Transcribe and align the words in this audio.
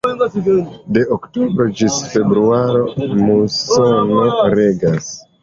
De 0.95 1.01
oktobro 1.15 1.67
ĝis 1.81 1.99
februaro 2.15 2.81
musono 3.21 4.25
regas. 4.57 5.15